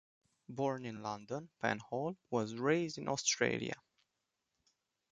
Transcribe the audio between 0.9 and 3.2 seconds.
London, Penhall was raised in